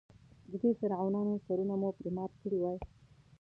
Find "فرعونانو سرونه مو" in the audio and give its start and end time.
0.79-1.89